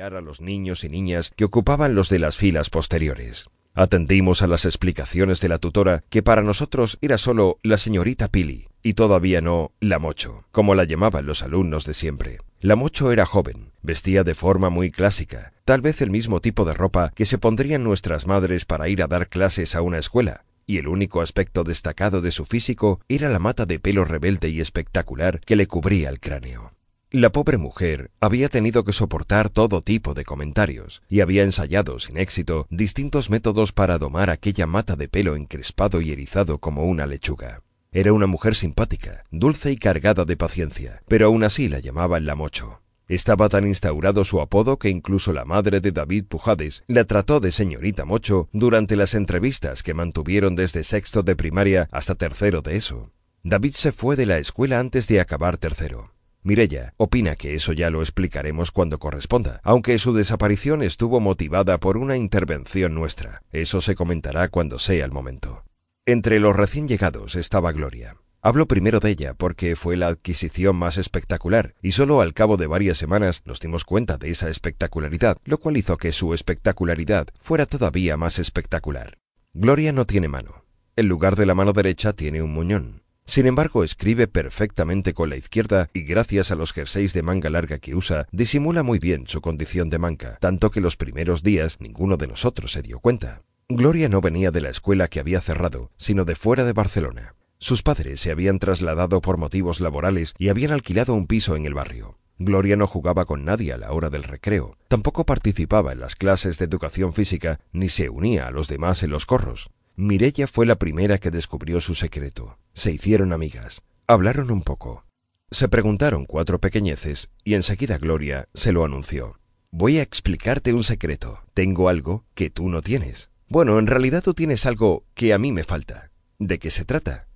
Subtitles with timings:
[0.00, 3.48] a los niños y niñas que ocupaban los de las filas posteriores.
[3.74, 8.68] Atendimos a las explicaciones de la tutora, que para nosotros era solo la señorita Pili,
[8.82, 12.38] y todavía no la Mocho, como la llamaban los alumnos de siempre.
[12.60, 16.74] La Mocho era joven, vestía de forma muy clásica, tal vez el mismo tipo de
[16.74, 20.78] ropa que se pondrían nuestras madres para ir a dar clases a una escuela, y
[20.78, 25.40] el único aspecto destacado de su físico era la mata de pelo rebelde y espectacular
[25.40, 26.72] que le cubría el cráneo.
[27.10, 32.18] La pobre mujer había tenido que soportar todo tipo de comentarios y había ensayado sin
[32.18, 37.62] éxito distintos métodos para domar aquella mata de pelo encrespado y erizado como una lechuga.
[37.92, 42.34] Era una mujer simpática, dulce y cargada de paciencia, pero aún así la llamaban la
[42.34, 42.82] mocho.
[43.08, 47.52] Estaba tan instaurado su apodo que incluso la madre de David Pujades la trató de
[47.52, 53.12] señorita Mocho durante las entrevistas que mantuvieron desde sexto de primaria hasta tercero de eso.
[53.44, 56.12] David se fue de la escuela antes de acabar tercero.
[56.42, 61.96] Mirella opina que eso ya lo explicaremos cuando corresponda, aunque su desaparición estuvo motivada por
[61.96, 63.42] una intervención nuestra.
[63.50, 65.64] Eso se comentará cuando sea el momento.
[66.06, 68.16] Entre los recién llegados estaba Gloria.
[68.40, 72.68] Hablo primero de ella porque fue la adquisición más espectacular, y solo al cabo de
[72.68, 77.66] varias semanas nos dimos cuenta de esa espectacularidad, lo cual hizo que su espectacularidad fuera
[77.66, 79.18] todavía más espectacular.
[79.54, 80.64] Gloria no tiene mano.
[80.94, 83.02] En lugar de la mano derecha tiene un muñón.
[83.28, 87.78] Sin embargo, escribe perfectamente con la izquierda y gracias a los jerseys de manga larga
[87.78, 92.16] que usa, disimula muy bien su condición de manca, tanto que los primeros días ninguno
[92.16, 93.42] de nosotros se dio cuenta.
[93.68, 97.34] Gloria no venía de la escuela que había cerrado, sino de fuera de Barcelona.
[97.58, 101.74] Sus padres se habían trasladado por motivos laborales y habían alquilado un piso en el
[101.74, 102.16] barrio.
[102.38, 106.58] Gloria no jugaba con nadie a la hora del recreo, tampoco participaba en las clases
[106.58, 109.68] de educación física, ni se unía a los demás en los corros.
[110.00, 112.56] Mirella fue la primera que descubrió su secreto.
[112.72, 113.82] Se hicieron amigas.
[114.06, 115.04] Hablaron un poco.
[115.50, 119.40] Se preguntaron cuatro pequeñeces y enseguida Gloria se lo anunció.
[119.72, 121.42] Voy a explicarte un secreto.
[121.52, 123.32] Tengo algo que tú no tienes.
[123.48, 126.12] Bueno, en realidad tú tienes algo que a mí me falta.
[126.38, 127.26] ¿De qué se trata?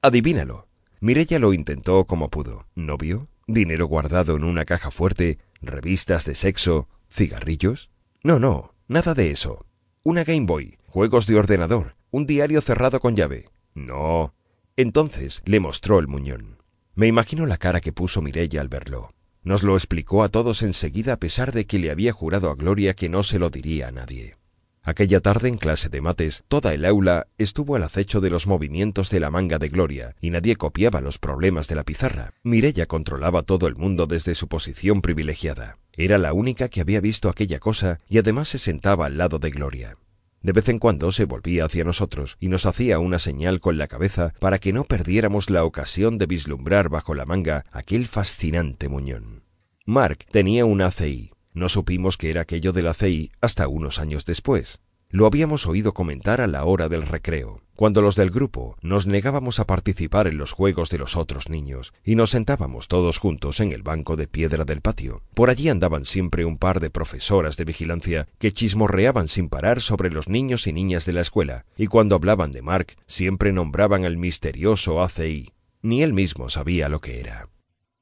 [0.00, 0.68] Adivínalo.
[1.00, 2.68] Mirella lo intentó como pudo.
[2.76, 3.26] ¿Novio?
[3.48, 5.38] ¿Dinero guardado en una caja fuerte?
[5.60, 6.88] ¿Revistas de sexo?
[7.10, 7.90] ¿Cigarrillos?
[8.22, 9.66] No, no, nada de eso.
[10.04, 13.48] Una Game Boy, juegos de ordenador, un diario cerrado con llave.
[13.74, 14.34] No.
[14.76, 16.58] Entonces le mostró el muñón.
[16.94, 19.14] Me imagino la cara que puso Mirella al verlo.
[19.42, 22.94] Nos lo explicó a todos enseguida a pesar de que le había jurado a Gloria
[22.94, 24.36] que no se lo diría a nadie.
[24.84, 29.10] Aquella tarde en clase de mates, toda el aula estuvo al acecho de los movimientos
[29.10, 32.34] de la manga de Gloria y nadie copiaba los problemas de la pizarra.
[32.42, 35.78] Mirella controlaba todo el mundo desde su posición privilegiada.
[35.96, 39.50] Era la única que había visto aquella cosa y además se sentaba al lado de
[39.50, 39.96] Gloria.
[40.42, 43.86] De vez en cuando se volvía hacia nosotros y nos hacía una señal con la
[43.86, 49.44] cabeza para que no perdiéramos la ocasión de vislumbrar bajo la manga aquel fascinante muñón.
[49.86, 51.30] Mark tenía un ACI.
[51.54, 54.80] No supimos que era aquello del ACI hasta unos años después.
[55.10, 59.58] Lo habíamos oído comentar a la hora del recreo, cuando los del grupo nos negábamos
[59.58, 63.72] a participar en los juegos de los otros niños y nos sentábamos todos juntos en
[63.72, 65.24] el banco de piedra del patio.
[65.34, 70.12] Por allí andaban siempre un par de profesoras de vigilancia que chismorreaban sin parar sobre
[70.12, 74.16] los niños y niñas de la escuela, y cuando hablaban de Mark siempre nombraban al
[74.16, 75.50] misterioso ACI.
[75.82, 77.48] Ni él mismo sabía lo que era.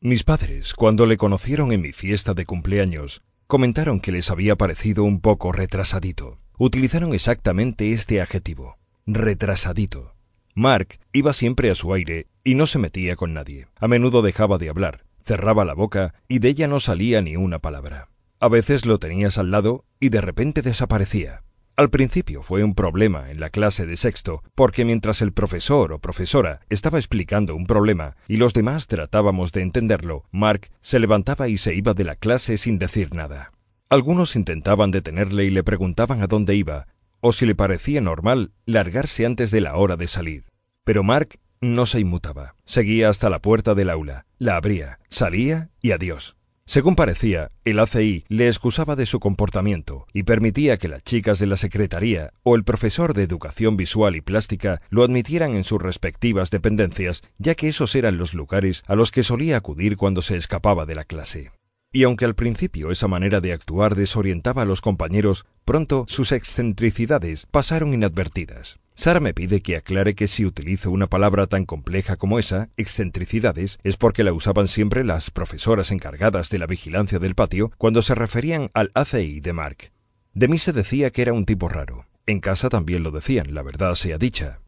[0.00, 5.02] Mis padres, cuando le conocieron en mi fiesta de cumpleaños, comentaron que les había parecido
[5.02, 10.14] un poco retrasadito utilizaron exactamente este adjetivo, retrasadito.
[10.54, 13.66] Mark iba siempre a su aire y no se metía con nadie.
[13.76, 17.58] A menudo dejaba de hablar, cerraba la boca y de ella no salía ni una
[17.58, 18.08] palabra.
[18.40, 21.42] A veces lo tenías al lado y de repente desaparecía.
[21.76, 25.98] Al principio fue un problema en la clase de sexto, porque mientras el profesor o
[25.98, 31.58] profesora estaba explicando un problema y los demás tratábamos de entenderlo, Mark se levantaba y
[31.58, 33.50] se iba de la clase sin decir nada.
[33.90, 36.86] Algunos intentaban detenerle y le preguntaban a dónde iba,
[37.26, 40.44] o si le parecía normal largarse antes de la hora de salir.
[40.84, 42.54] Pero Mark no se inmutaba.
[42.66, 46.36] Seguía hasta la puerta del aula, la abría, salía y adiós.
[46.66, 51.46] Según parecía, el ACI le excusaba de su comportamiento y permitía que las chicas de
[51.46, 56.50] la secretaría o el profesor de educación visual y plástica lo admitieran en sus respectivas
[56.50, 60.84] dependencias, ya que esos eran los lugares a los que solía acudir cuando se escapaba
[60.84, 61.52] de la clase.
[61.94, 67.46] Y aunque al principio esa manera de actuar desorientaba a los compañeros, pronto sus excentricidades
[67.46, 68.80] pasaron inadvertidas.
[68.94, 73.78] Sara me pide que aclare que si utilizo una palabra tan compleja como esa, excentricidades,
[73.84, 78.16] es porque la usaban siempre las profesoras encargadas de la vigilancia del patio cuando se
[78.16, 79.92] referían al ACI de Mark.
[80.32, 82.06] De mí se decía que era un tipo raro.
[82.26, 84.58] En casa también lo decían, la verdad sea dicha.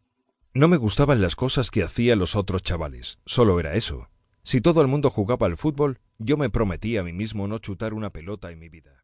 [0.53, 4.07] No me gustaban las cosas que hacían los otros chavales, solo era eso.
[4.47, 7.93] Si todo el mundo jugaba al fútbol, yo me prometí a mí mismo no chutar
[7.93, 8.96] una pelota en mi vida.